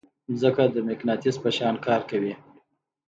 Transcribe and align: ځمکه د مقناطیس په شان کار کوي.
ځمکه 0.39 0.63
د 0.73 0.75
مقناطیس 0.87 1.35
په 1.43 1.49
شان 1.57 1.75
کار 1.85 2.01
کوي. 2.09 2.33